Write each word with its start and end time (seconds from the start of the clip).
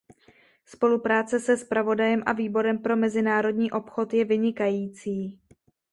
Spolupráce 0.65 1.39
se 1.39 1.57
zpravodajem 1.57 2.23
a 2.25 2.31
Výborem 2.33 2.77
pro 2.79 2.95
mezinárodní 2.95 3.71
obchod 3.71 4.13
je 4.13 4.25
vynikající. 4.25 5.39